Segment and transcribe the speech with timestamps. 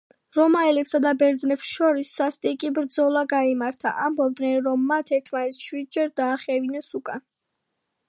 [0.35, 7.27] რომაელებსა და ბერძნებს შორის სასტიკი ბრძოლა გაიმართა, ამბობდნენ რომ მათ ერთმანეთს შვიდჯერ დაახევინეს უკან.